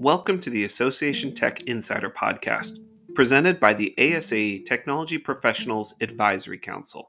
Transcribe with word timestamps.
Welcome 0.00 0.40
to 0.40 0.48
the 0.48 0.64
Association 0.64 1.34
Tech 1.34 1.64
Insider 1.64 2.08
Podcast, 2.08 2.78
presented 3.14 3.60
by 3.60 3.74
the 3.74 3.92
ASAE 3.98 4.64
Technology 4.64 5.18
Professionals 5.18 5.94
Advisory 6.00 6.56
Council, 6.56 7.06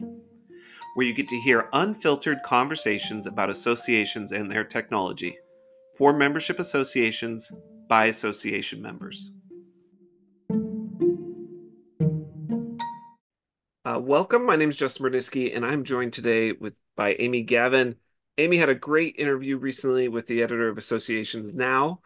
where 0.96 1.08
you 1.08 1.14
get 1.14 1.30
to 1.30 1.38
hear 1.38 1.70
unfiltered 1.72 2.40
conversations 2.44 3.28
about 3.28 3.50
associations 3.50 4.34
and 4.34 4.52
their 4.52 4.66
technology 4.66 5.38
for 5.98 6.12
membership 6.12 6.60
associations 6.60 7.50
by 7.88 8.08
association 8.08 8.82
members. 8.82 9.32
Uh, 13.86 14.02
welcome. 14.02 14.46
My 14.46 14.58
name 14.58 14.68
is 14.68 14.76
Justin 14.76 15.06
Bernisky, 15.06 15.56
and 15.56 15.66
I'm 15.66 15.86
joined 15.86 16.12
today 16.12 16.52
with 16.52 16.74
by 16.98 17.16
Amy 17.20 17.44
Gavin. 17.44 17.96
Amy 18.38 18.58
had 18.58 18.68
a 18.68 18.76
great 18.76 19.16
interview 19.18 19.56
recently 19.56 20.10
with 20.10 20.28
the 20.28 20.44
editor 20.44 20.68
of 20.68 20.78
Associations 20.78 21.56
Now. 21.56 22.02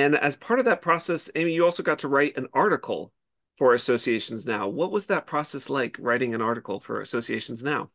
And 0.00 0.16
as 0.16 0.34
part 0.34 0.58
of 0.58 0.64
that 0.64 0.80
process, 0.80 1.30
Amy, 1.34 1.52
you 1.52 1.62
also 1.62 1.82
got 1.82 1.98
to 1.98 2.08
write 2.08 2.38
an 2.38 2.48
article 2.54 3.12
for 3.56 3.74
Associations 3.74 4.46
Now. 4.46 4.66
What 4.66 4.90
was 4.90 5.06
that 5.06 5.26
process 5.26 5.68
like 5.68 5.98
writing 6.00 6.34
an 6.34 6.40
article 6.40 6.80
for 6.80 7.02
Associations 7.02 7.62
Now? 7.62 7.90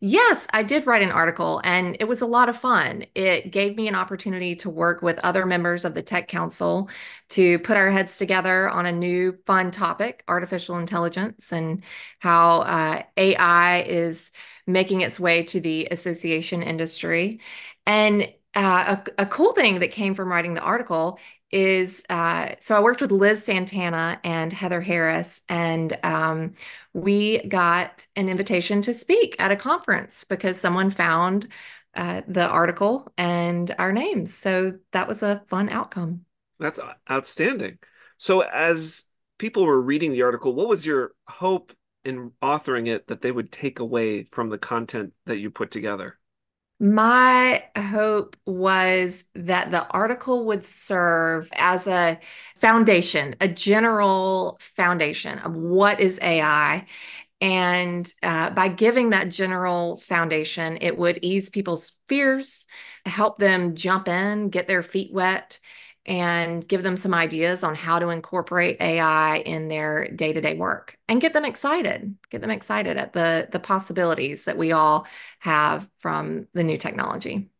Yes, 0.00 0.46
I 0.52 0.62
did 0.62 0.86
write 0.86 1.00
an 1.02 1.10
article 1.10 1.62
and 1.64 1.96
it 1.98 2.04
was 2.04 2.20
a 2.20 2.26
lot 2.26 2.50
of 2.50 2.58
fun. 2.58 3.06
It 3.14 3.52
gave 3.52 3.74
me 3.76 3.88
an 3.88 3.94
opportunity 3.94 4.54
to 4.56 4.68
work 4.70 5.00
with 5.00 5.18
other 5.20 5.46
members 5.46 5.86
of 5.86 5.94
the 5.94 6.02
Tech 6.02 6.28
Council 6.28 6.90
to 7.30 7.58
put 7.60 7.78
our 7.78 7.90
heads 7.90 8.18
together 8.18 8.68
on 8.68 8.84
a 8.84 8.92
new 8.92 9.38
fun 9.46 9.70
topic, 9.70 10.24
artificial 10.28 10.76
intelligence, 10.76 11.52
and 11.52 11.84
how 12.18 12.62
uh, 12.62 13.02
AI 13.16 13.82
is 13.82 14.30
making 14.66 15.00
its 15.00 15.18
way 15.18 15.44
to 15.44 15.60
the 15.60 15.88
association 15.90 16.62
industry. 16.62 17.40
And 17.86 18.28
uh, 18.54 18.96
a, 19.18 19.22
a, 19.22 19.26
cool 19.26 19.52
thing 19.52 19.80
that 19.80 19.90
came 19.90 20.14
from 20.14 20.28
writing 20.28 20.54
the 20.54 20.60
article 20.60 21.18
is 21.50 22.04
uh, 22.10 22.54
so 22.60 22.76
I 22.76 22.80
worked 22.80 23.00
with 23.00 23.12
Liz 23.12 23.44
Santana 23.44 24.20
and 24.24 24.52
Heather 24.52 24.80
Harris, 24.80 25.42
and 25.48 25.98
um, 26.02 26.54
we 26.92 27.46
got 27.46 28.06
an 28.16 28.28
invitation 28.28 28.82
to 28.82 28.94
speak 28.94 29.36
at 29.38 29.52
a 29.52 29.56
conference 29.56 30.24
because 30.24 30.58
someone 30.58 30.90
found 30.90 31.48
uh, 31.94 32.22
the 32.26 32.46
article 32.46 33.12
and 33.18 33.74
our 33.78 33.92
names. 33.92 34.32
So 34.32 34.78
that 34.92 35.08
was 35.08 35.22
a 35.22 35.42
fun 35.46 35.68
outcome. 35.68 36.24
That's 36.58 36.80
outstanding. 37.10 37.78
So, 38.16 38.40
as 38.40 39.04
people 39.38 39.64
were 39.64 39.80
reading 39.80 40.12
the 40.12 40.22
article, 40.22 40.54
what 40.54 40.68
was 40.68 40.86
your 40.86 41.12
hope 41.26 41.72
in 42.04 42.32
authoring 42.42 42.88
it 42.88 43.08
that 43.08 43.20
they 43.20 43.32
would 43.32 43.52
take 43.52 43.78
away 43.78 44.24
from 44.24 44.48
the 44.48 44.58
content 44.58 45.12
that 45.26 45.38
you 45.38 45.50
put 45.50 45.70
together? 45.70 46.18
My 46.82 47.62
hope 47.76 48.36
was 48.44 49.22
that 49.36 49.70
the 49.70 49.86
article 49.86 50.46
would 50.46 50.66
serve 50.66 51.48
as 51.52 51.86
a 51.86 52.18
foundation, 52.56 53.36
a 53.40 53.46
general 53.46 54.58
foundation 54.74 55.38
of 55.38 55.54
what 55.54 56.00
is 56.00 56.18
AI. 56.20 56.86
And 57.40 58.12
uh, 58.20 58.50
by 58.50 58.66
giving 58.66 59.10
that 59.10 59.28
general 59.28 59.96
foundation, 59.98 60.78
it 60.80 60.98
would 60.98 61.20
ease 61.22 61.50
people's 61.50 61.92
fears, 62.08 62.66
help 63.06 63.38
them 63.38 63.76
jump 63.76 64.08
in, 64.08 64.48
get 64.48 64.66
their 64.66 64.82
feet 64.82 65.12
wet, 65.12 65.60
and 66.04 66.66
give 66.66 66.82
them 66.82 66.96
some 66.96 67.14
ideas 67.14 67.62
on 67.62 67.74
how 67.74 67.98
to 67.98 68.08
incorporate 68.08 68.80
AI 68.80 69.38
in 69.38 69.68
their 69.68 70.08
day-to-day 70.08 70.54
work 70.54 70.98
and 71.08 71.20
get 71.20 71.32
them 71.32 71.44
excited, 71.44 72.16
get 72.30 72.40
them 72.40 72.50
excited 72.50 72.96
at 72.96 73.12
the 73.12 73.48
the 73.52 73.60
possibilities 73.60 74.46
that 74.46 74.58
we 74.58 74.72
all 74.72 75.06
have 75.38 75.88
from 75.98 76.48
the 76.54 76.64
new 76.64 76.76
technology. 76.76 77.50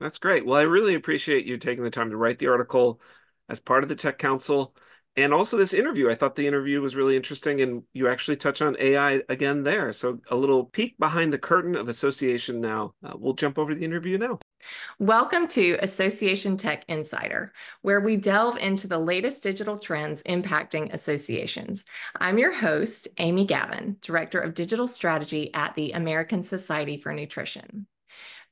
That's 0.00 0.18
great. 0.18 0.44
Well, 0.44 0.58
I 0.58 0.62
really 0.62 0.94
appreciate 0.94 1.46
you 1.46 1.56
taking 1.58 1.84
the 1.84 1.90
time 1.90 2.10
to 2.10 2.16
write 2.16 2.40
the 2.40 2.48
article 2.48 3.00
as 3.48 3.60
part 3.60 3.84
of 3.84 3.88
the 3.88 3.94
Tech 3.94 4.18
Council 4.18 4.74
and 5.16 5.32
also 5.32 5.56
this 5.56 5.74
interview. 5.74 6.10
I 6.10 6.14
thought 6.14 6.36
the 6.36 6.46
interview 6.46 6.80
was 6.80 6.96
really 6.96 7.16
interesting 7.16 7.60
and 7.60 7.82
you 7.92 8.08
actually 8.08 8.36
touch 8.36 8.62
on 8.62 8.76
AI 8.78 9.22
again 9.28 9.62
there. 9.62 9.92
So 9.92 10.20
a 10.30 10.36
little 10.36 10.64
peek 10.64 10.98
behind 10.98 11.32
the 11.32 11.38
curtain 11.38 11.74
of 11.76 11.88
association 11.88 12.60
now. 12.60 12.94
Uh, 13.04 13.12
we'll 13.16 13.34
jump 13.34 13.58
over 13.58 13.72
to 13.72 13.78
the 13.78 13.84
interview 13.84 14.16
now. 14.16 14.38
Welcome 14.98 15.48
to 15.48 15.76
Association 15.82 16.56
Tech 16.56 16.84
Insider, 16.88 17.52
where 17.82 18.00
we 18.00 18.16
delve 18.16 18.56
into 18.58 18.86
the 18.86 18.98
latest 18.98 19.42
digital 19.42 19.76
trends 19.76 20.22
impacting 20.22 20.92
associations. 20.92 21.84
I'm 22.18 22.38
your 22.38 22.54
host, 22.54 23.08
Amy 23.18 23.44
Gavin, 23.44 23.96
Director 24.00 24.40
of 24.40 24.54
Digital 24.54 24.86
Strategy 24.86 25.52
at 25.52 25.74
the 25.74 25.92
American 25.92 26.42
Society 26.42 26.96
for 26.96 27.12
Nutrition. 27.12 27.86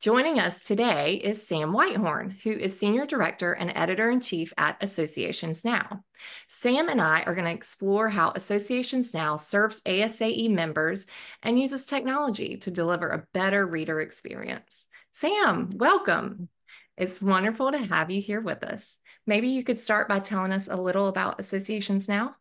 Joining 0.00 0.40
us 0.40 0.64
today 0.64 1.16
is 1.16 1.46
Sam 1.46 1.74
Whitehorne, 1.74 2.30
who 2.42 2.52
is 2.52 2.78
Senior 2.78 3.04
Director 3.04 3.52
and 3.52 3.70
Editor 3.74 4.10
in 4.10 4.22
Chief 4.22 4.50
at 4.56 4.82
Associations 4.82 5.62
Now. 5.62 6.04
Sam 6.48 6.88
and 6.88 7.02
I 7.02 7.22
are 7.24 7.34
going 7.34 7.44
to 7.44 7.50
explore 7.50 8.08
how 8.08 8.32
Associations 8.34 9.12
Now 9.12 9.36
serves 9.36 9.82
ASAE 9.82 10.48
members 10.48 11.06
and 11.42 11.60
uses 11.60 11.84
technology 11.84 12.56
to 12.56 12.70
deliver 12.70 13.10
a 13.10 13.26
better 13.34 13.66
reader 13.66 14.00
experience. 14.00 14.88
Sam, 15.12 15.72
welcome. 15.76 16.48
It's 16.96 17.20
wonderful 17.20 17.70
to 17.70 17.78
have 17.78 18.10
you 18.10 18.22
here 18.22 18.40
with 18.40 18.64
us. 18.64 18.96
Maybe 19.26 19.48
you 19.48 19.62
could 19.62 19.78
start 19.78 20.08
by 20.08 20.20
telling 20.20 20.52
us 20.52 20.66
a 20.66 20.76
little 20.76 21.08
about 21.08 21.40
Associations 21.40 22.08
Now. 22.08 22.32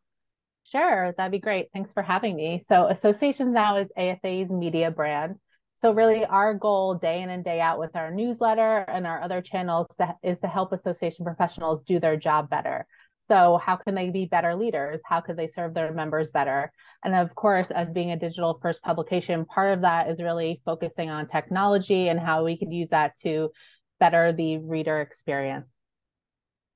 Sure, 0.64 1.14
that'd 1.18 1.34
be 1.34 1.40
great. 1.40 1.72
Thanks 1.74 1.92
for 1.92 2.04
having 2.04 2.38
me. 2.38 2.64
So, 2.66 2.88
Associations 2.88 3.52
Now 3.52 3.76
is 3.76 3.90
ASAE's 3.98 4.50
media 4.50 4.92
brand. 4.92 5.36
So, 5.82 5.94
really, 5.94 6.26
our 6.26 6.54
goal 6.54 6.96
day 6.96 7.22
in 7.22 7.30
and 7.30 7.42
day 7.42 7.62
out 7.62 7.80
with 7.80 7.96
our 7.96 8.12
newsletter 8.12 8.80
and 8.90 9.08
our 9.08 9.22
other 9.22 9.42
channels 9.42 9.88
is 10.22 10.38
to 10.40 10.48
help 10.48 10.74
association 10.74 11.24
professionals 11.24 11.82
do 11.88 12.02
their 12.02 12.18
job 12.18 12.50
better. 12.50 12.86
So, 13.30 13.62
how 13.64 13.78
can 13.78 13.96
they 13.96 14.10
be 14.10 14.26
better 14.26 14.56
leaders? 14.56 15.00
How 15.06 15.22
could 15.22 15.38
they 15.38 15.48
serve 15.48 15.74
their 15.74 15.94
members 15.94 16.32
better? 16.32 16.74
And 17.06 17.16
of 17.16 17.34
course, 17.34 17.72
as 17.72 17.94
being 17.94 18.12
a 18.12 18.20
digital 18.20 18.60
first 18.62 18.82
publication, 18.82 19.46
part 19.46 19.72
of 19.72 19.82
that 19.82 20.10
is 20.10 20.20
really 20.20 20.62
focusing 20.66 21.10
on 21.10 21.30
technology 21.30 22.10
and 22.10 22.20
how 22.20 22.44
we 22.44 22.58
could 22.58 22.74
use 22.74 22.90
that 22.90 23.18
to 23.24 23.50
better 24.02 24.34
the 24.34 24.58
reader 24.58 25.00
experience. 25.00 25.68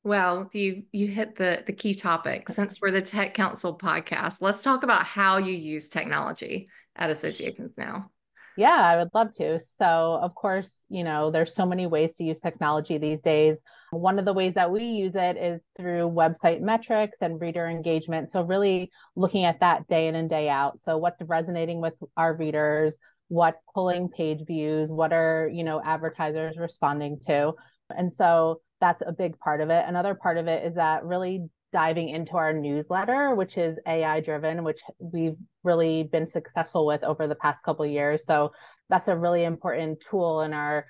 Well, 0.06 0.50
you 0.54 0.84
you 0.94 1.08
hit 1.08 1.36
the 1.36 1.62
the 1.68 1.74
key 1.74 1.94
topic. 1.94 2.48
Since 2.50 2.80
we're 2.80 2.92
the 2.92 3.02
Tech 3.02 3.34
Council 3.34 3.78
podcast, 3.78 4.38
let's 4.40 4.62
talk 4.62 4.84
about 4.84 5.04
how 5.04 5.40
you 5.40 5.52
use 5.52 5.90
technology 5.90 6.70
at 6.96 7.10
associations 7.10 7.78
now. 7.78 8.12
Yeah, 8.56 8.76
I 8.76 8.98
would 8.98 9.10
love 9.14 9.34
to. 9.36 9.60
So, 9.60 10.20
of 10.22 10.36
course, 10.36 10.86
you 10.90 11.04
know, 11.04 11.32
there's 11.32 11.56
so 11.56 11.66
many 11.66 11.88
ways 11.88 12.14
to 12.14 12.24
use 12.24 12.40
technology 12.40 13.00
these 13.00 13.20
days. 13.22 13.60
One 13.90 14.20
of 14.20 14.26
the 14.26 14.34
ways 14.34 14.54
that 14.54 14.72
we 14.72 14.84
use 14.84 15.14
it 15.16 15.38
is 15.38 15.62
through 15.76 16.12
website 16.12 16.62
metrics 16.62 17.18
and 17.22 17.42
reader 17.42 17.68
engagement. 17.68 18.32
So, 18.32 18.44
really 18.44 18.92
looking 19.16 19.46
at 19.46 19.60
that 19.62 19.88
day 19.88 20.08
in 20.08 20.14
and 20.16 20.30
day 20.30 20.50
out. 20.50 20.82
So, 20.82 20.98
what's 20.98 21.22
resonating 21.24 21.82
with 21.82 21.96
our 22.16 22.36
readers? 22.36 22.96
What's 23.28 23.66
pulling 23.74 24.10
page 24.10 24.46
views? 24.46 24.90
What 24.90 25.14
are, 25.14 25.50
you 25.52 25.64
know, 25.64 25.82
advertisers 25.84 26.56
responding 26.58 27.20
to? 27.26 27.54
And 27.90 28.14
so 28.14 28.62
that's 28.80 29.02
a 29.06 29.12
big 29.12 29.40
part 29.40 29.62
of 29.62 29.70
it. 29.72 29.86
Another 29.88 30.14
part 30.14 30.38
of 30.38 30.48
it 30.48 30.66
is 30.66 30.76
that 30.76 31.04
really 31.06 31.50
diving 31.74 32.10
into 32.10 32.38
our 32.38 32.54
newsletter, 32.54 33.36
which 33.36 33.58
is 33.58 33.78
AI 33.86 34.22
driven, 34.22 34.64
which 34.64 34.80
we've 35.00 35.36
really 35.64 36.04
been 36.04 36.30
successful 36.30 36.86
with 36.86 37.04
over 37.04 37.28
the 37.28 37.36
past 37.36 37.64
couple 37.64 37.86
years. 37.86 38.24
So 38.26 38.54
that's 38.90 39.10
a 39.10 39.18
really 39.18 39.44
important 39.44 40.00
tool 40.10 40.42
in 40.42 40.54
our 40.54 40.86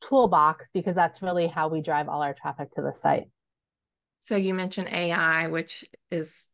toolbox 0.00 0.66
because 0.72 0.94
that's 0.94 1.20
really 1.20 1.48
how 1.48 1.68
we 1.68 1.82
drive 1.82 2.08
all 2.08 2.22
our 2.22 2.32
traffic 2.32 2.72
to 2.76 2.82
the 2.82 2.94
site. 2.94 3.24
So 4.20 4.36
you 4.36 4.54
mentioned 4.54 4.88
AI, 4.88 5.48
which 5.48 5.84
is 6.10 6.46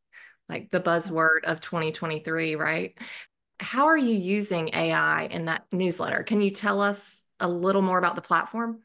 like 0.48 0.70
the 0.70 0.80
buzzword 0.80 1.44
of 1.44 1.60
2023, 1.60 2.56
right? 2.56 2.98
How 3.60 3.86
are 3.86 3.96
you 3.96 4.14
using 4.14 4.74
AI 4.74 5.24
in 5.26 5.44
that 5.44 5.64
newsletter? 5.72 6.22
Can 6.22 6.42
you 6.42 6.50
tell 6.50 6.80
us 6.80 7.22
a 7.38 7.48
little 7.48 7.82
more 7.82 7.98
about 7.98 8.16
the 8.16 8.22
platform? 8.22 8.80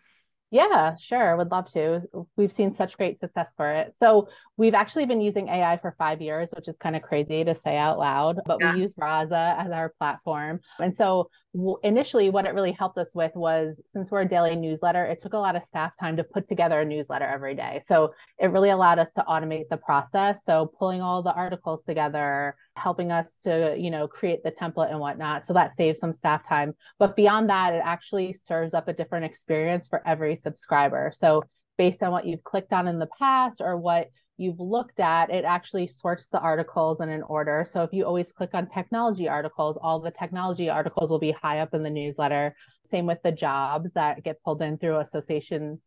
Yeah, 0.51 0.96
sure. 0.96 1.38
Would 1.38 1.51
love 1.51 1.72
to. 1.74 2.01
We've 2.36 2.51
seen 2.51 2.74
such 2.74 2.98
great 2.98 3.19
success 3.19 3.51
for 3.56 3.72
it. 3.72 3.94
So 4.00 4.30
we've 4.57 4.74
actually 4.74 5.06
been 5.06 5.22
using 5.22 5.48
AI 5.48 5.78
for 5.78 5.94
five 5.98 6.22
years, 6.22 6.50
which 6.54 6.68
is 6.68 6.75
kind 6.78 6.96
of 6.96 7.04
crazy 7.04 7.44
to 7.44 7.54
say 7.54 7.78
out 7.78 8.00
loud, 8.00 8.40
but 8.48 8.57
yeah. 8.60 8.74
we 8.74 8.81
use 8.81 8.94
Rasa 8.98 9.56
as 9.60 9.72
our 9.72 9.94
platform. 10.00 10.60
And 10.80 10.96
so 10.96 11.30
initially 11.81 12.30
what 12.30 12.46
it 12.46 12.54
really 12.54 12.72
helped 12.72 12.98
us 13.00 13.10
with 13.16 13.31
was 13.36 13.75
since 13.92 14.12
we're 14.12 14.22
a 14.22 14.28
daily 14.28 14.56
newsletter 14.56 15.04
it 15.06 15.19
took 15.19 15.34
a 15.34 15.38
lot 15.38 15.56
of 15.56 15.66
staff 15.66 15.92
time 16.00 16.16
to 16.16 16.24
put 16.24 16.48
together 16.48 16.81
a 16.81 16.86
newsletter 16.86 17.25
every 17.25 17.56
day. 17.56 17.81
So 17.88 18.13
it 18.38 18.48
really 18.48 18.69
allowed 18.69 19.00
us 19.00 19.12
to 19.13 19.24
automate 19.28 19.68
the 19.69 19.78
process. 19.78 20.46
So 20.46 20.72
pulling 20.78 21.01
all 21.01 21.24
the 21.24 21.34
articles 21.34 21.81
together 21.84 22.56
helping 22.75 23.12
us 23.12 23.36
to 23.44 23.75
you 23.78 23.90
know 23.90 24.07
create 24.07 24.44
the 24.44 24.51
template 24.51 24.92
and 24.92 25.00
whatnot. 25.00 25.44
So 25.44 25.54
that 25.54 25.75
saves 25.75 26.00
some 26.00 26.13
staff 26.13 26.48
time. 26.48 26.74
But 27.00 27.16
beyond 27.16 27.50
that 27.50 27.74
it 27.74 27.81
actually 27.84 28.34
serves 28.34 28.75
up 28.75 28.88
a 28.88 28.94
different 28.94 29.25
experience 29.25 29.88
for 29.88 30.07
every 30.07 30.36
subscriber. 30.36 31.12
So 31.16 31.44
based 31.80 32.04
on 32.04 32.12
what 32.12 32.28
you've 32.28 32.44
clicked 32.44 32.74
on 32.74 32.88
in 32.88 33.00
the 33.00 33.10
past 33.18 33.60
or 33.60 33.75
what 33.75 34.10
you've 34.40 34.60
looked 34.60 35.00
at, 35.00 35.30
it 35.30 35.44
actually 35.44 35.88
sorts 35.88 36.28
the 36.28 36.40
articles 36.40 37.02
in 37.02 37.10
an 37.10 37.24
order. 37.24 37.66
So 37.70 37.84
if 37.84 37.92
you 37.92 38.06
always 38.06 38.32
click 38.32 38.52
on 38.54 38.70
technology 38.70 39.28
articles, 39.28 39.78
all 39.82 40.00
the 40.00 40.12
technology 40.12 40.70
articles 40.70 41.10
will 41.10 41.20
be 41.20 41.32
high 41.32 41.60
up 41.60 41.74
in 41.74 41.84
the 41.84 41.90
newsletter. 41.90 42.56
Same 42.86 43.06
with 43.06 43.20
the 43.24 43.32
jobs 43.32 43.92
that 43.96 44.24
get 44.24 44.42
pulled 44.44 44.62
in 44.62 44.78
through 44.78 45.00
associations 45.00 45.80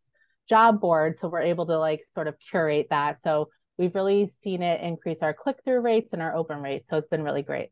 job 0.49 0.81
board. 0.81 1.17
So 1.17 1.29
we're 1.29 1.41
able 1.41 1.67
to 1.67 1.79
like 1.79 2.03
sort 2.15 2.29
of 2.29 2.35
curate 2.39 2.89
that. 2.91 3.23
So 3.23 3.49
we've 3.79 3.95
really 3.95 4.31
seen 4.43 4.63
it 4.63 4.81
increase 4.83 5.23
our 5.23 5.33
click 5.33 5.57
through 5.65 5.81
rates 5.81 6.13
and 6.13 6.21
our 6.21 6.37
open 6.37 6.61
rates. 6.61 6.87
So 6.91 6.99
it's 6.99 7.09
been 7.09 7.23
really 7.23 7.43
great. 7.43 7.71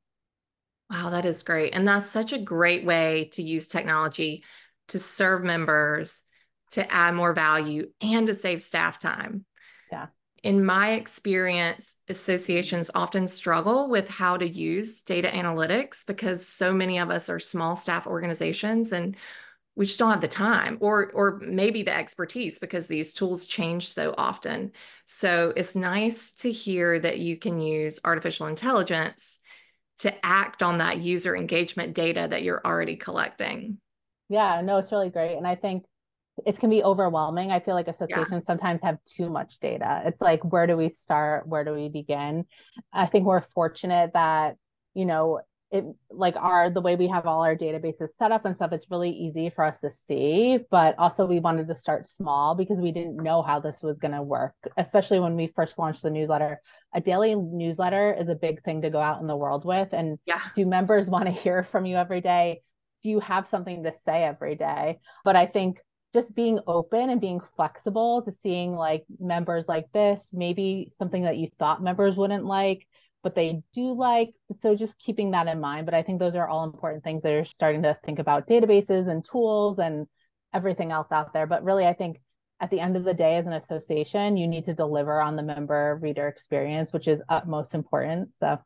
Wow, 0.91 1.11
that 1.11 1.27
is 1.27 1.43
great. 1.43 1.75
And 1.75 1.87
that's 1.87 2.07
such 2.07 2.33
a 2.33 2.39
great 2.39 2.85
way 2.85 3.29
to 3.33 3.43
use 3.43 3.69
technology 3.69 4.45
to 4.89 4.99
serve 4.99 5.45
members, 5.45 6.25
to 6.73 6.91
add 6.93 7.15
more 7.15 7.33
value, 7.33 7.91
and 8.01 8.27
to 8.27 8.35
save 8.35 8.63
staff 8.63 8.99
time. 8.99 9.45
In 10.43 10.65
my 10.65 10.93
experience, 10.93 11.97
associations 12.09 12.91
often 12.95 13.29
struggle 13.29 13.91
with 13.91 14.09
how 14.09 14.39
to 14.39 14.49
use 14.49 15.03
data 15.03 15.29
analytics 15.29 16.07
because 16.07 16.47
so 16.47 16.73
many 16.73 16.99
of 16.99 17.11
us 17.11 17.29
are 17.29 17.39
small 17.39 17.77
staff 17.77 18.07
organizations 18.07 18.93
and 18.93 19.17
we 19.77 19.87
just 19.87 19.99
don't 19.99 20.11
have 20.11 20.21
the 20.21 20.29
time 20.29 20.79
or 20.81 21.11
or 21.13 21.39
maybe 21.45 21.83
the 21.83 21.95
expertise 21.95 22.59
because 22.59 22.87
these 22.87 23.13
tools 23.15 23.47
change 23.47 23.89
so 23.89 24.15
often. 24.17 24.73
So 25.05 25.53
it's 25.57 25.77
nice 25.77 26.33
to 26.37 26.51
hear 26.51 26.99
that 26.99 27.19
you 27.19 27.37
can 27.37 27.61
use 27.61 28.01
artificial 28.05 28.47
intelligence 28.47 29.39
to 29.99 30.25
act 30.25 30.63
on 30.63 30.79
that 30.79 31.01
user 31.01 31.37
engagement 31.37 31.95
data 31.95 32.27
that 32.31 32.43
you're 32.43 32.63
already 32.65 32.97
collecting. 32.97 33.79
Yeah, 34.31 34.63
no, 34.63 34.79
it's 34.79 34.93
really 34.93 35.11
great. 35.11 35.37
And 35.37 35.47
I 35.47 35.55
think 35.55 35.85
it 36.47 36.59
can 36.59 36.71
be 36.71 36.83
overwhelming. 36.83 37.51
I 37.51 37.61
feel 37.61 37.75
like 37.75 37.89
associations 37.89 38.31
yeah. 38.31 38.41
sometimes 38.41 38.81
have 38.83 38.99
too 39.17 39.29
much 39.29 39.59
data. 39.61 40.03
It's 40.07 40.21
like, 40.21 40.43
where 40.45 40.67
do 40.67 40.77
we 40.77 40.91
start? 40.91 41.47
Where 41.47 41.65
do 41.65 41.75
we 41.75 41.89
begin? 41.89 42.47
I 42.93 43.07
think 43.07 43.27
we're 43.27 43.45
fortunate 43.55 44.13
that, 44.15 44.57
you 44.95 45.05
know, 45.05 45.41
it 45.71 45.85
like 46.11 46.35
our 46.37 46.69
the 46.69 46.81
way 46.81 46.97
we 46.97 47.07
have 47.07 47.27
all 47.27 47.45
our 47.45 47.55
databases 47.55 48.09
set 48.19 48.33
up 48.33 48.45
and 48.45 48.57
stuff 48.57 48.73
it's 48.73 48.91
really 48.91 49.11
easy 49.11 49.51
for 49.51 49.65
us 49.65 49.79
to 49.79 49.91
see 49.93 50.59
but 50.71 50.97
also 50.99 51.25
we 51.25 51.39
wanted 51.39 51.69
to 51.69 51.75
start 51.75 52.07
small 52.07 52.55
because 52.55 52.79
we 52.79 52.91
didn't 52.91 53.17
know 53.17 53.41
how 53.41 53.61
this 53.61 53.81
was 53.83 53.97
going 53.99 54.13
to 54.13 54.23
work 54.23 54.55
especially 54.77 55.21
when 55.21 55.37
we 55.37 55.47
first 55.55 55.79
launched 55.79 56.03
the 56.03 56.11
newsletter 56.11 56.61
a 56.95 57.01
daily 57.01 57.37
newsletter 57.37 58.13
is 58.19 58.29
a 58.29 58.35
big 58.35 58.63
thing 58.65 58.83
to 58.83 58.91
go 58.91 59.01
out 59.01 59.21
in 59.21 59.29
the 59.29 59.37
world 59.37 59.65
with 59.65 59.93
and 59.93 60.19
yeah. 60.27 60.41
do 60.57 60.67
members 60.67 61.09
want 61.11 61.27
to 61.27 61.31
hear 61.31 61.63
from 61.63 61.87
you 61.87 61.97
every 61.97 62.21
day 62.21 62.61
do 63.03 63.11
you 63.11 63.21
have 63.21 63.47
something 63.47 63.85
to 63.85 63.93
say 64.05 64.25
every 64.25 64.57
day 64.57 64.99
but 65.25 65.37
i 65.37 65.47
think 65.47 65.79
just 66.13 66.35
being 66.35 66.59
open 66.67 67.11
and 67.11 67.21
being 67.21 67.41
flexible 67.57 68.23
to 68.23 68.33
seeing 68.43 68.73
like 68.73 69.05
members 69.19 69.67
like 69.69 69.87
this 69.93 70.21
maybe 70.33 70.93
something 70.99 71.23
that 71.23 71.37
you 71.37 71.49
thought 71.59 71.83
members 71.83 72.17
wouldn't 72.17 72.45
like 72.45 72.87
but 73.23 73.35
they 73.35 73.63
do 73.75 73.93
like. 73.93 74.31
So 74.59 74.75
just 74.75 74.99
keeping 74.99 75.33
that 75.33 75.47
in 75.47 75.61
mind. 75.61 75.87
But 75.87 75.95
I 75.95 76.03
think 76.03 76.19
those 76.19 76.35
are 76.35 76.49
all 76.49 76.65
important 76.65 77.05
things 77.05 77.23
that 77.23 77.33
are 77.33 77.45
starting 77.45 77.83
to 77.83 77.97
think 78.05 78.19
about 78.19 78.49
databases 78.49 79.09
and 79.09 79.25
tools 79.25 79.79
and 79.79 80.07
everything 80.55 80.93
else 80.93 81.09
out 81.13 81.33
there. 81.33 81.47
But 81.47 81.65
really, 81.65 81.87
I 81.87 81.93
think 81.93 82.21
at 82.61 82.71
the 82.71 82.81
end 82.81 82.97
of 82.97 83.05
the 83.05 83.15
day, 83.15 83.37
as 83.37 83.47
an 83.47 83.53
association, 83.53 84.37
you 84.37 84.47
need 84.47 84.65
to 84.67 84.75
deliver 84.75 85.21
on 85.21 85.37
the 85.37 85.43
member 85.43 85.99
reader 86.01 86.29
experience, 86.29 86.93
which 86.93 87.09
is 87.09 87.21
utmost 87.29 87.75
important. 87.75 88.31
So 88.41 88.59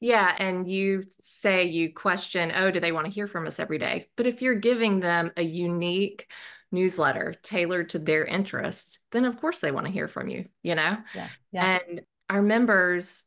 yeah. 0.00 0.34
And 0.38 0.70
you 0.70 1.02
say 1.20 1.64
you 1.64 1.92
question, 1.92 2.52
oh, 2.54 2.70
do 2.70 2.80
they 2.80 2.92
want 2.92 3.06
to 3.06 3.12
hear 3.12 3.26
from 3.26 3.46
us 3.46 3.60
every 3.60 3.76
day? 3.76 4.08
But 4.16 4.26
if 4.26 4.40
you're 4.40 4.54
giving 4.54 5.00
them 5.00 5.30
a 5.36 5.42
unique 5.42 6.30
newsletter 6.72 7.34
tailored 7.42 7.90
to 7.90 7.98
their 7.98 8.24
interest, 8.24 8.98
then 9.12 9.24
of 9.24 9.40
course 9.40 9.60
they 9.60 9.70
want 9.70 9.86
to 9.86 9.92
hear 9.92 10.08
from 10.08 10.28
you, 10.28 10.46
you 10.62 10.74
know? 10.74 10.96
Yeah. 11.14 11.28
yeah. 11.52 11.78
And 11.88 12.02
our 12.28 12.42
members 12.42 13.24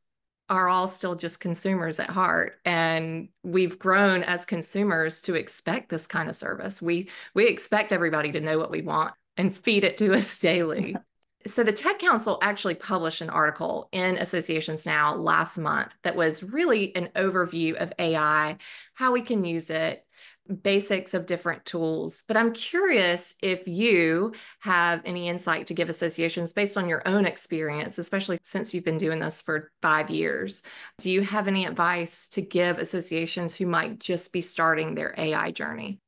are 0.49 0.67
all 0.67 0.87
still 0.87 1.15
just 1.15 1.39
consumers 1.39 1.99
at 1.99 2.09
heart 2.09 2.59
and 2.65 3.29
we've 3.43 3.79
grown 3.79 4.23
as 4.23 4.45
consumers 4.45 5.21
to 5.21 5.35
expect 5.35 5.89
this 5.89 6.05
kind 6.05 6.29
of 6.29 6.35
service 6.35 6.81
we 6.81 7.09
we 7.33 7.47
expect 7.47 7.91
everybody 7.91 8.31
to 8.31 8.41
know 8.41 8.57
what 8.57 8.69
we 8.69 8.81
want 8.81 9.13
and 9.37 9.55
feed 9.55 9.83
it 9.83 9.97
to 9.97 10.13
us 10.13 10.37
daily 10.39 10.95
so 11.47 11.63
the 11.63 11.71
tech 11.71 11.97
council 11.97 12.39
actually 12.41 12.75
published 12.75 13.21
an 13.21 13.29
article 13.29 13.87
in 13.93 14.17
associations 14.17 14.85
now 14.85 15.15
last 15.15 15.57
month 15.57 15.93
that 16.03 16.15
was 16.15 16.43
really 16.43 16.93
an 16.95 17.09
overview 17.15 17.73
of 17.75 17.93
ai 17.97 18.57
how 18.93 19.13
we 19.13 19.21
can 19.21 19.45
use 19.45 19.69
it 19.69 20.02
basics 20.61 21.13
of 21.13 21.25
different 21.25 21.65
tools. 21.65 22.23
But 22.27 22.37
I'm 22.37 22.53
curious 22.53 23.35
if 23.41 23.67
you 23.67 24.33
have 24.59 25.01
any 25.05 25.29
insight 25.29 25.67
to 25.67 25.73
give 25.73 25.89
associations 25.89 26.53
based 26.53 26.77
on 26.77 26.89
your 26.89 27.07
own 27.07 27.25
experience, 27.25 27.97
especially 27.97 28.37
since 28.43 28.73
you've 28.73 28.83
been 28.83 28.97
doing 28.97 29.19
this 29.19 29.41
for 29.41 29.71
five 29.81 30.09
years. 30.09 30.61
Do 30.99 31.09
you 31.09 31.21
have 31.21 31.47
any 31.47 31.65
advice 31.65 32.27
to 32.29 32.41
give 32.41 32.77
associations 32.77 33.55
who 33.55 33.65
might 33.65 33.99
just 33.99 34.33
be 34.33 34.41
starting 34.41 34.95
their 34.95 35.15
AI 35.17 35.51
journey? 35.51 36.02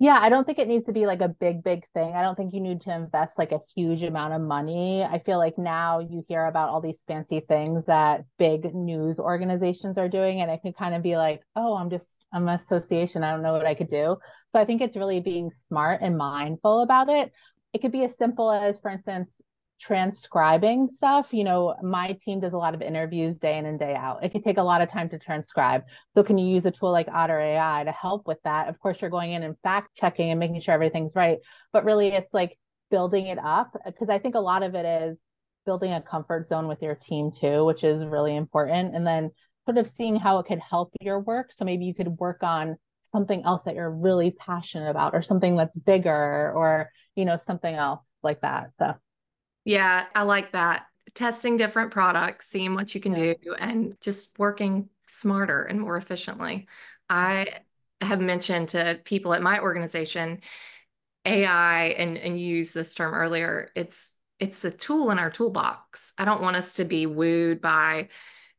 Yeah, 0.00 0.16
I 0.20 0.28
don't 0.28 0.44
think 0.44 0.60
it 0.60 0.68
needs 0.68 0.86
to 0.86 0.92
be 0.92 1.06
like 1.06 1.20
a 1.20 1.28
big, 1.28 1.64
big 1.64 1.84
thing. 1.92 2.14
I 2.14 2.22
don't 2.22 2.36
think 2.36 2.54
you 2.54 2.60
need 2.60 2.82
to 2.82 2.94
invest 2.94 3.36
like 3.36 3.50
a 3.50 3.58
huge 3.74 4.04
amount 4.04 4.32
of 4.32 4.40
money. 4.40 5.02
I 5.02 5.18
feel 5.18 5.38
like 5.38 5.58
now 5.58 5.98
you 5.98 6.24
hear 6.28 6.46
about 6.46 6.68
all 6.68 6.80
these 6.80 7.02
fancy 7.08 7.40
things 7.40 7.86
that 7.86 8.24
big 8.38 8.72
news 8.76 9.18
organizations 9.18 9.98
are 9.98 10.08
doing, 10.08 10.40
and 10.40 10.52
it 10.52 10.62
can 10.62 10.72
kind 10.72 10.94
of 10.94 11.02
be 11.02 11.16
like, 11.16 11.42
oh, 11.56 11.76
I'm 11.76 11.90
just, 11.90 12.24
I'm 12.32 12.46
an 12.46 12.54
association. 12.54 13.24
I 13.24 13.32
don't 13.32 13.42
know 13.42 13.54
what 13.54 13.66
I 13.66 13.74
could 13.74 13.88
do. 13.88 14.16
So 14.52 14.60
I 14.60 14.64
think 14.64 14.82
it's 14.82 14.94
really 14.96 15.18
being 15.18 15.50
smart 15.66 16.00
and 16.00 16.16
mindful 16.16 16.82
about 16.82 17.08
it. 17.08 17.32
It 17.72 17.82
could 17.82 17.92
be 17.92 18.04
as 18.04 18.16
simple 18.16 18.52
as, 18.52 18.78
for 18.78 18.92
instance, 18.92 19.40
transcribing 19.80 20.88
stuff. 20.92 21.28
You 21.32 21.44
know 21.44 21.74
my 21.82 22.18
team 22.24 22.40
does 22.40 22.52
a 22.52 22.58
lot 22.58 22.74
of 22.74 22.82
interviews 22.82 23.36
day 23.36 23.58
in 23.58 23.66
and 23.66 23.78
day 23.78 23.94
out. 23.94 24.24
It 24.24 24.32
can 24.32 24.42
take 24.42 24.58
a 24.58 24.62
lot 24.62 24.80
of 24.80 24.90
time 24.90 25.08
to 25.10 25.18
transcribe. 25.18 25.84
So 26.14 26.22
can 26.22 26.38
you 26.38 26.46
use 26.46 26.66
a 26.66 26.70
tool 26.70 26.92
like 26.92 27.08
otter 27.08 27.40
ai 27.40 27.84
to 27.84 27.92
help 27.92 28.26
with 28.26 28.38
that? 28.44 28.68
Of 28.68 28.78
course 28.78 29.00
you're 29.00 29.10
going 29.10 29.32
in 29.32 29.42
and 29.42 29.56
fact 29.62 29.96
checking 29.96 30.30
and 30.30 30.40
making 30.40 30.60
sure 30.60 30.74
everything's 30.74 31.14
right 31.16 31.38
but 31.72 31.84
really 31.84 32.08
it's 32.08 32.32
like 32.32 32.58
building 32.90 33.26
it 33.26 33.38
up 33.38 33.76
because 33.84 34.08
i 34.08 34.18
think 34.18 34.34
a 34.34 34.40
lot 34.40 34.62
of 34.62 34.74
it 34.74 34.86
is 34.86 35.18
building 35.66 35.92
a 35.92 36.00
comfort 36.00 36.48
zone 36.48 36.66
with 36.66 36.80
your 36.80 36.94
team 36.94 37.30
too 37.30 37.64
which 37.64 37.84
is 37.84 38.04
really 38.04 38.34
important 38.34 38.94
and 38.94 39.06
then 39.06 39.30
sort 39.68 39.76
of 39.76 39.86
seeing 39.86 40.16
how 40.16 40.38
it 40.38 40.46
could 40.46 40.60
help 40.60 40.94
your 40.98 41.20
work. 41.20 41.52
So 41.52 41.66
maybe 41.66 41.84
you 41.84 41.92
could 41.92 42.08
work 42.08 42.42
on 42.42 42.78
something 43.12 43.42
else 43.44 43.64
that 43.64 43.74
you're 43.74 43.90
really 43.90 44.30
passionate 44.30 44.88
about 44.88 45.14
or 45.14 45.20
something 45.20 45.56
that's 45.56 45.76
bigger 45.76 46.52
or 46.54 46.90
you 47.16 47.26
know 47.26 47.36
something 47.36 47.74
else 47.74 48.00
like 48.22 48.40
that 48.42 48.70
so 48.78 48.92
yeah, 49.68 50.06
I 50.14 50.22
like 50.22 50.52
that. 50.52 50.86
Testing 51.14 51.58
different 51.58 51.90
products, 51.90 52.48
seeing 52.48 52.74
what 52.74 52.94
you 52.94 53.02
can 53.02 53.14
yeah. 53.14 53.34
do, 53.42 53.52
and 53.54 53.96
just 54.00 54.38
working 54.38 54.88
smarter 55.06 55.64
and 55.64 55.78
more 55.78 55.98
efficiently. 55.98 56.66
I 57.10 57.48
have 58.00 58.20
mentioned 58.20 58.70
to 58.70 58.98
people 59.04 59.34
at 59.34 59.42
my 59.42 59.60
organization 59.60 60.40
AI 61.26 61.88
and 61.98 62.16
and 62.16 62.40
use 62.40 62.72
this 62.72 62.94
term 62.94 63.12
earlier. 63.12 63.70
It's 63.74 64.12
it's 64.38 64.64
a 64.64 64.70
tool 64.70 65.10
in 65.10 65.18
our 65.18 65.30
toolbox. 65.30 66.14
I 66.16 66.24
don't 66.24 66.40
want 66.40 66.56
us 66.56 66.74
to 66.74 66.86
be 66.86 67.04
wooed 67.04 67.60
by 67.60 68.08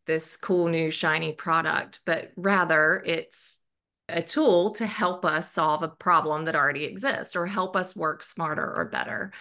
this 0.06 0.38
cool 0.38 0.68
new 0.68 0.92
shiny 0.92 1.34
product, 1.34 2.02
but 2.06 2.32
rather 2.36 3.02
it's 3.04 3.58
a 4.08 4.22
tool 4.22 4.72
to 4.74 4.86
help 4.86 5.26
us 5.26 5.52
solve 5.52 5.82
a 5.82 5.88
problem 5.88 6.46
that 6.46 6.56
already 6.56 6.86
exists 6.86 7.36
or 7.36 7.48
help 7.48 7.76
us 7.76 7.96
work 7.96 8.22
smarter 8.22 8.76
or 8.76 8.86
better. 8.86 9.32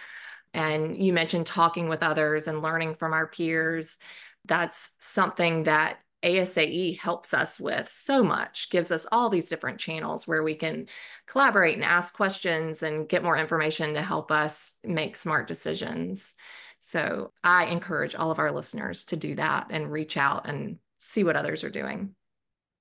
And 0.53 0.97
you 0.97 1.13
mentioned 1.13 1.45
talking 1.45 1.89
with 1.89 2.03
others 2.03 2.47
and 2.47 2.61
learning 2.61 2.95
from 2.95 3.13
our 3.13 3.27
peers. 3.27 3.97
That's 4.45 4.91
something 4.99 5.63
that 5.63 5.99
ASAE 6.23 6.99
helps 6.99 7.33
us 7.33 7.59
with 7.59 7.89
so 7.89 8.23
much, 8.23 8.69
gives 8.69 8.91
us 8.91 9.07
all 9.11 9.29
these 9.29 9.49
different 9.49 9.79
channels 9.79 10.27
where 10.27 10.43
we 10.43 10.55
can 10.55 10.87
collaborate 11.27 11.75
and 11.75 11.83
ask 11.83 12.13
questions 12.13 12.83
and 12.83 13.07
get 13.07 13.23
more 13.23 13.37
information 13.37 13.93
to 13.93 14.01
help 14.01 14.31
us 14.31 14.73
make 14.83 15.15
smart 15.15 15.47
decisions. 15.47 16.35
So 16.79 17.31
I 17.43 17.65
encourage 17.65 18.15
all 18.15 18.31
of 18.31 18.39
our 18.39 18.51
listeners 18.51 19.05
to 19.05 19.15
do 19.15 19.35
that 19.35 19.67
and 19.69 19.91
reach 19.91 20.17
out 20.17 20.47
and 20.47 20.77
see 20.97 21.23
what 21.23 21.37
others 21.37 21.63
are 21.63 21.69
doing 21.69 22.15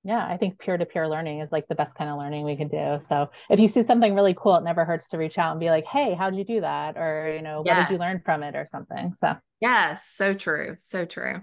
yeah 0.04 0.26
i 0.26 0.36
think 0.36 0.58
peer-to-peer 0.58 1.08
learning 1.08 1.40
is 1.40 1.50
like 1.52 1.66
the 1.68 1.74
best 1.74 1.94
kind 1.94 2.10
of 2.10 2.18
learning 2.18 2.44
we 2.44 2.56
could 2.56 2.70
do. 2.70 2.98
So 3.06 3.30
if 3.50 3.58
you 3.58 3.68
see 3.68 3.84
something 3.84 4.14
really 4.14 4.34
cool 4.34 4.56
it 4.56 4.64
never 4.64 4.84
hurts 4.84 5.08
to 5.10 5.18
reach 5.18 5.38
out 5.38 5.52
and 5.52 5.60
be 5.60 5.70
like 5.70 5.86
hey 5.86 6.14
how 6.14 6.30
did 6.30 6.38
you 6.38 6.44
do 6.44 6.60
that? 6.60 6.96
or 6.96 7.32
you 7.34 7.42
know 7.42 7.62
yeah. 7.64 7.78
what 7.78 7.88
did 7.88 7.92
you 7.92 7.98
learn 7.98 8.20
from 8.24 8.42
it? 8.42 8.54
or 8.54 8.66
something 8.66 9.14
so. 9.18 9.36
Yes 9.60 10.08
so 10.08 10.34
true 10.34 10.76
so 10.78 11.04
true. 11.04 11.42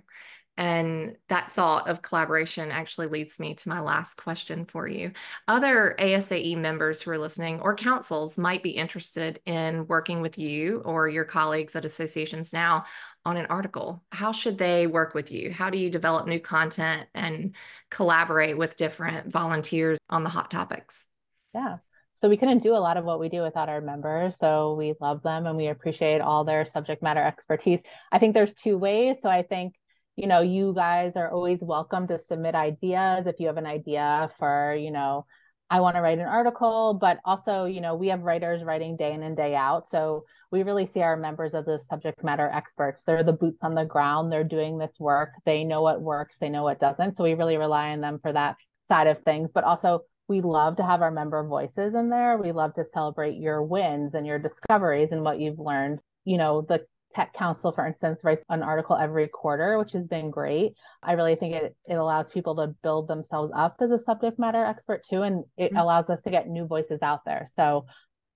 And 0.58 1.18
that 1.28 1.52
thought 1.52 1.90
of 1.90 2.02
collaboration 2.02 2.72
actually 2.72 3.08
leads 3.08 3.42
me 3.42 3.56
to 3.56 3.70
my 3.70 3.82
last 3.82 4.16
question 4.16 4.64
for 4.64 4.88
you. 4.88 5.12
Other 5.50 5.96
ASAE 6.00 6.58
members 6.58 7.02
who 7.02 7.12
are 7.12 7.18
listening 7.18 7.60
or 7.60 7.76
councils 7.76 8.38
might 8.38 8.64
be 8.64 8.70
interested 8.70 9.42
in 9.46 9.86
working 9.88 10.22
with 10.22 10.38
you 10.38 10.82
or 10.86 11.10
your 11.10 11.26
colleagues 11.26 11.76
at 11.76 11.84
associations 11.84 12.54
now 12.54 12.86
on 13.26 13.38
an 13.38 13.48
article. 13.48 14.04
How 14.12 14.32
should 14.32 14.58
they 14.58 14.88
work 14.88 15.14
with 15.14 15.32
you? 15.32 15.52
How 15.52 15.70
do 15.70 15.78
you 15.78 15.90
develop 15.90 16.28
new 16.28 16.40
content 16.40 17.08
and 17.14 17.56
collaborate 17.90 18.58
with 18.58 18.78
different 18.78 19.32
volunteers 19.32 19.98
on 20.10 20.24
the 20.24 20.30
hot 20.30 20.52
topics? 20.52 21.08
Yeah. 21.54 21.78
So 22.16 22.30
we 22.30 22.38
couldn't 22.38 22.64
do 22.64 22.76
a 22.76 22.78
lot 22.78 22.98
of 22.98 23.04
what 23.04 23.20
we 23.20 23.28
do 23.28 23.42
without 23.42 23.68
our 23.68 23.82
members. 23.82 24.38
So 24.38 24.76
we 24.76 24.94
love 25.02 25.22
them 25.24 25.48
and 25.48 25.58
we 25.58 25.68
appreciate 25.68 26.22
all 26.22 26.44
their 26.46 26.66
subject 26.66 27.04
matter 27.04 27.22
expertise. 27.22 27.82
I 28.12 28.20
think 28.20 28.34
there's 28.34 28.54
two 28.54 28.78
ways. 28.78 29.18
So 29.22 29.30
I 29.30 29.44
think 29.44 29.76
you 30.16 30.28
know, 30.28 30.42
you 30.42 30.74
guys 30.74 31.14
are 31.16 31.30
always 31.30 31.62
welcome 31.62 32.08
to 32.08 32.18
submit 32.18 32.56
ideas. 32.56 33.28
If 33.28 33.40
you 33.40 33.48
have 33.48 33.58
an 33.58 33.66
idea 33.66 34.30
for, 34.40 34.76
you 34.80 34.92
know, 34.92 35.26
I 35.70 35.82
want 35.82 35.96
to 35.96 36.02
write 36.02 36.20
an 36.20 36.26
article, 36.28 36.94
but 36.94 37.20
also, 37.26 37.66
you 37.66 37.82
know, 37.82 37.96
we 37.96 38.08
have 38.08 38.22
writers 38.22 38.64
writing 38.64 38.96
day 38.96 39.12
in 39.14 39.24
and 39.24 39.36
day 39.36 39.56
out. 39.56 39.90
So 39.90 40.26
we 40.56 40.64
really 40.64 40.88
see 40.88 41.02
our 41.02 41.18
members 41.18 41.54
as 41.54 41.66
the 41.66 41.78
subject 41.78 42.24
matter 42.24 42.50
experts. 42.50 43.04
They're 43.04 43.26
the 43.26 43.34
boots 43.34 43.60
on 43.62 43.76
the 43.76 43.84
ground. 43.84 44.32
They're 44.32 44.46
doing 44.46 44.78
this 44.78 44.96
work. 45.00 45.32
They 45.46 45.66
know 45.66 45.82
what 45.82 46.02
works, 46.02 46.38
they 46.40 46.48
know 46.48 46.64
what 46.64 46.80
doesn't. 46.80 47.18
So 47.18 47.26
we 47.26 47.34
really 47.34 47.58
rely 47.58 47.90
on 47.90 48.00
them 48.00 48.20
for 48.22 48.32
that 48.32 48.56
side 48.88 49.08
of 49.08 49.22
things. 49.24 49.50
But 49.54 49.66
also, 49.66 50.04
we 50.30 50.40
love 50.40 50.78
to 50.78 50.84
have 50.84 51.02
our 51.02 51.12
member 51.12 51.46
voices 51.46 51.94
in 51.94 52.10
there. 52.10 52.38
We 52.38 52.54
love 52.54 52.74
to 52.76 52.86
celebrate 52.94 53.36
your 53.36 53.64
wins 53.64 54.14
and 54.14 54.26
your 54.26 54.40
discoveries 54.40 55.12
and 55.12 55.24
what 55.24 55.42
you've 55.42 55.60
learned. 55.60 56.00
You 56.24 56.38
know, 56.38 56.62
the 56.62 56.86
Tech 57.14 57.34
Council, 57.34 57.74
for 57.74 57.86
instance, 57.86 58.22
writes 58.24 58.46
an 58.50 58.64
article 58.64 58.96
every 58.96 59.28
quarter, 59.28 59.78
which 59.78 59.92
has 59.92 60.08
been 60.08 60.32
great. 60.32 60.74
I 61.04 61.14
really 61.14 61.36
think 61.36 61.54
it, 61.54 61.76
it 61.86 61.96
allows 61.96 62.28
people 62.34 62.56
to 62.56 62.76
build 62.82 63.10
themselves 63.10 63.52
up 63.56 63.76
as 63.82 63.92
a 63.92 64.00
subject 64.00 64.40
matter 64.40 64.64
expert 64.64 65.04
too. 65.04 65.22
And 65.24 65.44
it 65.58 65.72
mm-hmm. 65.72 65.78
allows 65.78 66.10
us 66.10 66.22
to 66.22 66.32
get 66.32 66.48
new 66.48 66.66
voices 66.66 67.02
out 67.02 67.26
there. 67.26 67.46
So, 67.54 67.86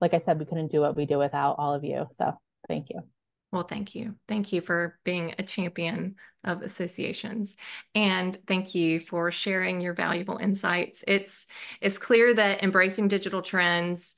like 0.02 0.14
I 0.14 0.22
said, 0.26 0.40
we 0.40 0.46
couldn't 0.46 0.72
do 0.72 0.82
what 0.82 0.96
we 0.96 1.06
do 1.06 1.18
without 1.18 1.56
all 1.58 1.74
of 1.74 1.84
you. 1.84 2.08
So, 2.18 2.34
thank 2.68 2.90
you. 2.90 3.02
Well, 3.52 3.64
thank 3.64 3.96
you. 3.96 4.16
Thank 4.28 4.54
you 4.54 4.62
for 4.62 5.00
being 5.04 5.34
a 5.38 5.44
champion 5.44 6.16
of 6.44 6.62
associations. 6.62 7.56
And 7.96 8.38
thank 8.48 8.76
you 8.76 9.00
for 9.00 9.32
sharing 9.32 9.82
your 9.82 9.94
valuable 9.94 10.38
insights. 10.38 11.04
It's 11.08 11.48
it's 11.82 11.98
clear 11.98 12.34
that 12.34 12.64
embracing 12.64 13.08
digital 13.08 13.42
trends 13.42 14.16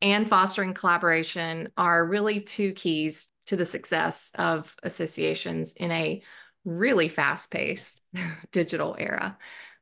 and 0.00 0.28
fostering 0.28 0.74
collaboration 0.74 1.68
are 1.76 2.04
really 2.04 2.40
two 2.40 2.72
keys 2.72 3.28
to 3.46 3.56
the 3.56 3.66
success 3.66 4.32
of 4.36 4.74
associations 4.82 5.74
in 5.74 5.90
a 5.92 6.22
really 6.64 7.08
fast-paced 7.08 8.02
digital 8.52 8.96
era. 8.98 9.38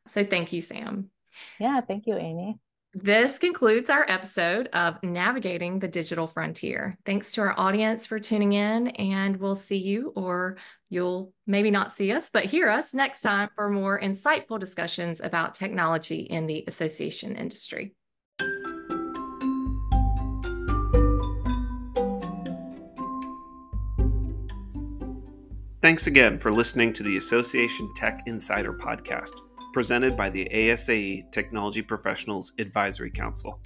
So 0.08 0.24
thank 0.24 0.52
you, 0.52 0.60
Sam. 0.60 1.10
Yeah, 1.58 1.80
thank 1.80 2.06
you, 2.06 2.16
Amy. 2.16 2.58
This 2.92 3.38
concludes 3.38 3.88
our 3.88 4.04
episode 4.08 4.68
of 4.72 5.00
Navigating 5.04 5.78
the 5.78 5.86
Digital 5.86 6.26
Frontier. 6.26 6.98
Thanks 7.06 7.30
to 7.32 7.42
our 7.42 7.54
audience 7.56 8.04
for 8.04 8.18
tuning 8.18 8.52
in, 8.52 8.88
and 8.88 9.36
we'll 9.36 9.54
see 9.54 9.76
you, 9.76 10.12
or 10.16 10.56
you'll 10.88 11.32
maybe 11.46 11.70
not 11.70 11.92
see 11.92 12.10
us, 12.10 12.30
but 12.32 12.46
hear 12.46 12.68
us 12.68 12.92
next 12.92 13.20
time 13.20 13.48
for 13.54 13.70
more 13.70 14.00
insightful 14.00 14.58
discussions 14.58 15.20
about 15.20 15.54
technology 15.54 16.22
in 16.22 16.48
the 16.48 16.64
association 16.66 17.36
industry. 17.36 17.94
Thanks 25.80 26.08
again 26.08 26.38
for 26.38 26.50
listening 26.50 26.92
to 26.94 27.04
the 27.04 27.16
Association 27.18 27.86
Tech 27.94 28.24
Insider 28.26 28.72
podcast 28.72 29.40
presented 29.72 30.16
by 30.16 30.30
the 30.30 30.48
ASAE 30.52 31.30
Technology 31.30 31.82
Professionals 31.82 32.52
Advisory 32.58 33.10
Council. 33.10 33.60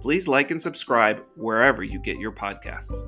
Please 0.00 0.26
like 0.26 0.50
and 0.50 0.60
subscribe 0.60 1.22
wherever 1.36 1.82
you 1.82 2.00
get 2.00 2.18
your 2.18 2.32
podcasts. 2.32 3.02